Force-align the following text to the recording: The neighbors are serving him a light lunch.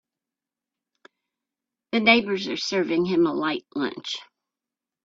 The 1.91 1.99
neighbors 1.99 2.47
are 2.47 2.57
serving 2.57 3.05
him 3.05 3.27
a 3.27 3.33
light 3.35 3.67
lunch. 3.75 4.15